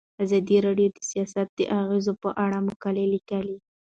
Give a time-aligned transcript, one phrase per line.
[0.23, 3.57] ازادي راډیو د سیاست د اغیزو په اړه مقالو لیکلي.